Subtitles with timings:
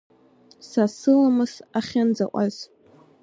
[0.69, 2.55] Са сыламыс ахьынӡаҟаз…